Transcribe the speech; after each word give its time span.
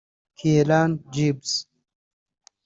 Kieran 0.37 0.91
Gibbs 1.13 1.51